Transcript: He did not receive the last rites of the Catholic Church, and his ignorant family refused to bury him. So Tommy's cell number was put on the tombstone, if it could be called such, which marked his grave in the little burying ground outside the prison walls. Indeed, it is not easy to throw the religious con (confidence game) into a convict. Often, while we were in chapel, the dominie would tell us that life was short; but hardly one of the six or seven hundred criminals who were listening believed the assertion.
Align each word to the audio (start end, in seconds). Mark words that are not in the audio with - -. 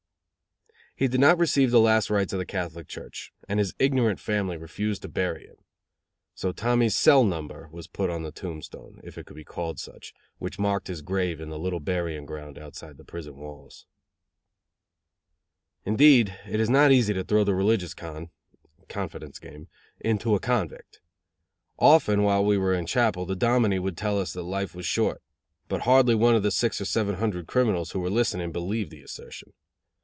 He 0.93 1.07
did 1.07 1.19
not 1.19 1.39
receive 1.39 1.71
the 1.71 1.79
last 1.79 2.11
rites 2.11 2.31
of 2.31 2.37
the 2.37 2.45
Catholic 2.45 2.87
Church, 2.87 3.33
and 3.49 3.57
his 3.57 3.73
ignorant 3.79 4.19
family 4.19 4.55
refused 4.55 5.01
to 5.01 5.07
bury 5.07 5.47
him. 5.47 5.55
So 6.35 6.51
Tommy's 6.51 6.95
cell 6.95 7.23
number 7.23 7.69
was 7.71 7.87
put 7.87 8.11
on 8.11 8.21
the 8.21 8.31
tombstone, 8.31 9.01
if 9.03 9.17
it 9.17 9.25
could 9.25 9.35
be 9.35 9.43
called 9.43 9.79
such, 9.79 10.13
which 10.37 10.59
marked 10.59 10.89
his 10.89 11.01
grave 11.01 11.41
in 11.41 11.49
the 11.49 11.57
little 11.57 11.79
burying 11.79 12.27
ground 12.27 12.59
outside 12.59 12.97
the 12.97 13.03
prison 13.03 13.35
walls. 13.37 13.87
Indeed, 15.85 16.37
it 16.47 16.59
is 16.59 16.69
not 16.69 16.91
easy 16.91 17.15
to 17.15 17.23
throw 17.23 17.43
the 17.43 17.55
religious 17.55 17.95
con 17.95 18.29
(confidence 18.87 19.39
game) 19.39 19.69
into 20.01 20.35
a 20.35 20.39
convict. 20.39 20.99
Often, 21.79 22.21
while 22.21 22.45
we 22.45 22.59
were 22.59 22.75
in 22.75 22.85
chapel, 22.85 23.25
the 23.25 23.35
dominie 23.35 23.79
would 23.79 23.97
tell 23.97 24.19
us 24.19 24.33
that 24.33 24.43
life 24.43 24.75
was 24.75 24.85
short; 24.85 25.23
but 25.67 25.81
hardly 25.81 26.13
one 26.13 26.35
of 26.35 26.43
the 26.43 26.51
six 26.51 26.79
or 26.79 26.85
seven 26.85 27.15
hundred 27.15 27.47
criminals 27.47 27.91
who 27.93 27.99
were 27.99 28.11
listening 28.11 28.51
believed 28.51 28.91
the 28.91 29.01
assertion. 29.01 29.53